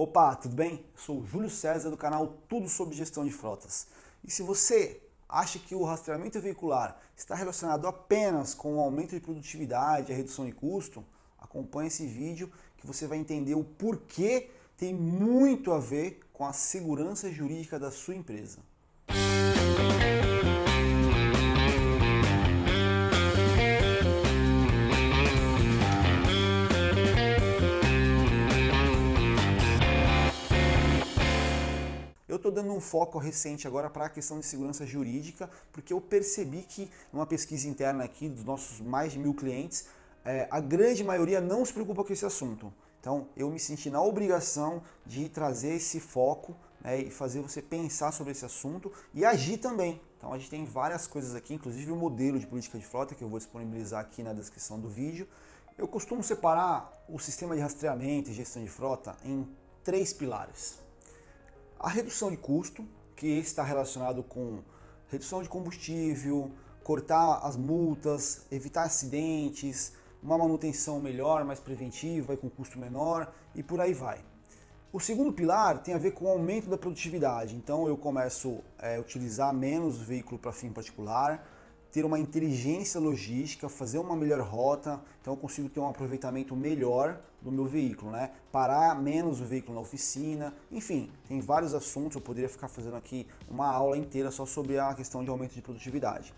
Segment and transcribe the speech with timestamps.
[0.00, 0.86] Opa, tudo bem?
[0.94, 3.88] Sou o Júlio César do canal Tudo sobre Gestão de Frotas.
[4.22, 9.20] E se você acha que o rastreamento veicular está relacionado apenas com o aumento de
[9.20, 11.04] produtividade a redução de custo,
[11.36, 16.52] acompanhe esse vídeo que você vai entender o porquê tem muito a ver com a
[16.52, 18.60] segurança jurídica da sua empresa.
[32.28, 36.00] Eu estou dando um foco recente agora para a questão de segurança jurídica, porque eu
[36.00, 39.86] percebi que numa pesquisa interna aqui dos nossos mais de mil clientes,
[40.26, 42.70] é, a grande maioria não se preocupa com esse assunto.
[43.00, 48.12] Então eu me senti na obrigação de trazer esse foco né, e fazer você pensar
[48.12, 49.98] sobre esse assunto e agir também.
[50.18, 53.24] Então a gente tem várias coisas aqui, inclusive o modelo de política de frota que
[53.24, 55.26] eu vou disponibilizar aqui na descrição do vídeo.
[55.78, 59.48] Eu costumo separar o sistema de rastreamento e gestão de frota em
[59.82, 60.87] três pilares.
[61.80, 64.58] A redução de custo, que está relacionado com
[65.06, 66.50] redução de combustível,
[66.82, 73.62] cortar as multas, evitar acidentes, uma manutenção melhor, mais preventiva e com custo menor e
[73.62, 74.24] por aí vai.
[74.92, 77.54] O segundo pilar tem a ver com o aumento da produtividade.
[77.54, 81.46] Então eu começo a é, utilizar menos veículo para fim particular,
[81.90, 87.20] ter uma inteligência logística, fazer uma melhor rota, então eu consigo ter um aproveitamento melhor
[87.40, 88.32] do meu veículo, né?
[88.52, 93.26] Parar menos o veículo na oficina, enfim, tem vários assuntos, eu poderia ficar fazendo aqui
[93.48, 96.34] uma aula inteira só sobre a questão de aumento de produtividade.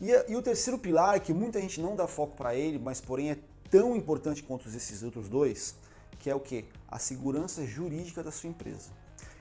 [0.00, 3.30] E, e o terceiro pilar, que muita gente não dá foco para ele, mas porém
[3.30, 3.38] é
[3.70, 5.74] tão importante quanto esses outros dois,
[6.18, 6.64] que é o que?
[6.88, 8.90] A segurança jurídica da sua empresa.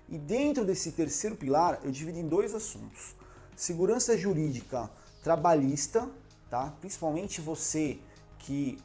[0.07, 3.15] E dentro desse terceiro pilar, eu divido em dois assuntos.
[3.55, 4.89] Segurança jurídica
[5.23, 6.09] trabalhista,
[6.49, 6.73] tá?
[6.79, 7.99] Principalmente você
[8.37, 8.77] que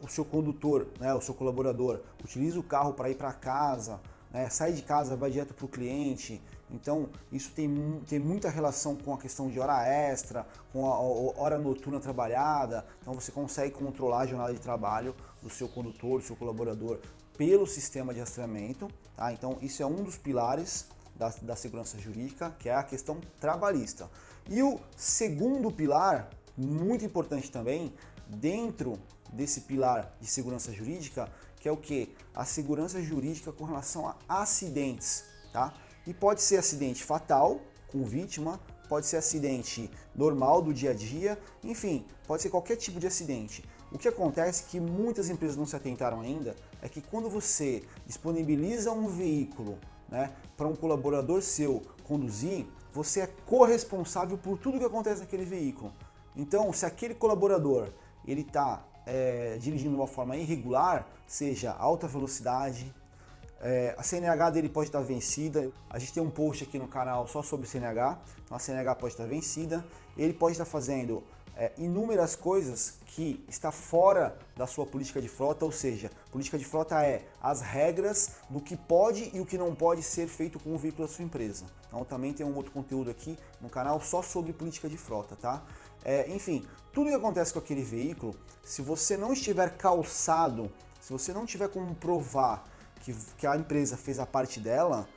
[0.00, 4.00] o seu condutor, né, o seu colaborador, utiliza o carro para ir para casa,
[4.32, 6.42] né, sai de casa, vai direto para o cliente.
[6.70, 11.42] Então, isso tem, tem muita relação com a questão de hora extra, com a, a
[11.42, 12.84] hora noturna trabalhada.
[13.00, 16.98] Então, você consegue controlar a jornada de trabalho do seu condutor, do seu colaborador,
[17.36, 18.88] pelo sistema de rastreamento.
[19.14, 19.32] Tá?
[19.32, 24.10] Então, isso é um dos pilares da, da segurança jurídica, que é a questão trabalhista.
[24.48, 27.92] E o segundo pilar, muito importante também,
[28.28, 28.98] dentro
[29.32, 32.14] desse pilar de segurança jurídica, que é o que?
[32.34, 35.72] A segurança jurídica com relação a acidentes, tá?
[36.06, 41.38] E pode ser acidente fatal com vítima, pode ser acidente normal do dia a dia,
[41.62, 43.64] enfim, pode ser qualquer tipo de acidente.
[43.92, 48.90] O que acontece que muitas empresas não se atentaram ainda é que quando você disponibiliza
[48.90, 49.78] um veículo
[50.12, 55.90] né, para um colaborador seu conduzir, você é corresponsável por tudo que acontece naquele veículo.
[56.36, 57.88] Então, se aquele colaborador
[58.26, 62.94] ele está é, dirigindo de uma forma irregular, seja alta velocidade,
[63.62, 65.70] é, a CNH dele pode estar vencida.
[65.88, 68.18] A gente tem um post aqui no canal só sobre CNH.
[68.44, 69.84] Então a CNH pode estar vencida.
[70.16, 71.22] Ele pode estar fazendo
[71.62, 76.64] é, inúmeras coisas que está fora da sua política de frota, ou seja, política de
[76.64, 80.74] frota é as regras do que pode e o que não pode ser feito com
[80.74, 81.66] o veículo da sua empresa.
[81.86, 85.62] Então também tem um outro conteúdo aqui no canal só sobre política de frota, tá?
[86.04, 88.34] É, enfim, tudo que acontece com aquele veículo,
[88.64, 90.68] se você não estiver calçado,
[91.00, 92.68] se você não tiver como provar
[93.02, 95.08] que, que a empresa fez a parte dela,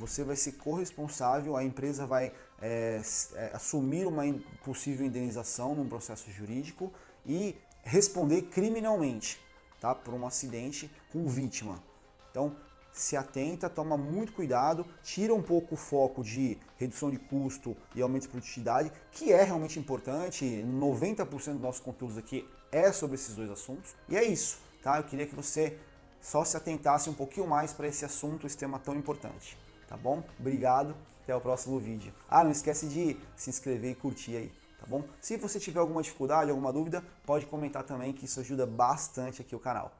[0.00, 3.02] você vai ser corresponsável, a empresa vai é,
[3.34, 4.22] é, assumir uma
[4.64, 6.90] possível indenização num processo jurídico
[7.26, 9.38] e responder criminalmente
[9.78, 11.82] tá, por um acidente com vítima.
[12.30, 12.56] Então,
[12.90, 18.00] se atenta, toma muito cuidado, tira um pouco o foco de redução de custo e
[18.00, 20.44] aumento de produtividade, que é realmente importante.
[20.44, 23.94] 90% dos nossos conteúdos aqui é sobre esses dois assuntos.
[24.08, 24.96] E é isso, tá?
[24.96, 25.78] Eu queria que você
[26.22, 29.56] só se atentasse um pouquinho mais para esse assunto, esse tema tão importante.
[29.90, 30.22] Tá bom?
[30.38, 32.14] Obrigado, até o próximo vídeo.
[32.28, 35.02] Ah, não esquece de se inscrever e curtir aí, tá bom?
[35.20, 39.56] Se você tiver alguma dificuldade, alguma dúvida, pode comentar também que isso ajuda bastante aqui
[39.56, 39.90] o canal.